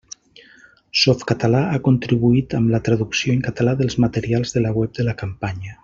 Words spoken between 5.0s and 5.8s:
de la campanya.